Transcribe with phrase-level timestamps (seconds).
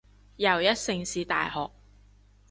[0.37, 1.69] 又一城市大學